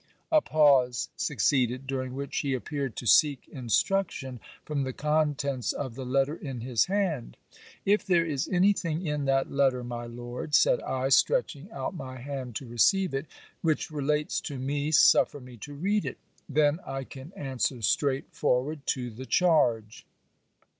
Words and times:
A 0.31 0.41
pause 0.41 1.09
succeeded, 1.15 1.85
during 1.85 2.15
which 2.15 2.39
he 2.39 2.55
appeared 2.55 2.95
to 2.95 3.05
seek 3.05 3.47
instruction 3.49 4.39
from 4.65 4.81
the 4.81 4.93
contents 4.93 5.73
of 5.73 5.93
the 5.93 6.07
letter 6.07 6.33
in 6.35 6.61
his 6.61 6.85
hand. 6.85 7.37
'If 7.85 8.03
there 8.07 8.25
is 8.25 8.47
any 8.47 8.73
thing 8.73 9.05
in 9.05 9.25
that 9.25 9.51
letter, 9.51 9.83
my 9.83 10.07
Lord,' 10.07 10.55
said 10.55 10.81
I, 10.81 11.09
stretching 11.09 11.69
out 11.71 11.93
my 11.93 12.17
hand 12.17 12.55
to 12.55 12.65
receive 12.65 13.13
it, 13.13 13.27
'which 13.61 13.91
relates 13.91 14.41
to 14.41 14.57
me, 14.57 14.89
suffer 14.89 15.39
me 15.39 15.55
to 15.57 15.75
read 15.75 16.03
it; 16.07 16.17
then 16.49 16.79
I 16.83 17.03
can 17.03 17.31
answer 17.35 17.83
straight 17.83 18.33
forward 18.33 18.87
to 18.87 19.11
the 19.11 19.27
charge.' 19.27 20.07